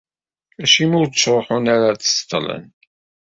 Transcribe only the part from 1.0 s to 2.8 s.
ttruḥun ara ad d-ṣeṭṭlen?